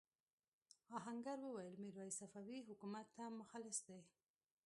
آهنګر 0.97 1.37
وویل 1.41 1.75
میرويس 1.83 2.15
صفوي 2.21 2.59
حکومت 2.69 3.07
ته 3.17 3.23
مخلص 3.39 3.77
دی. 3.87 3.99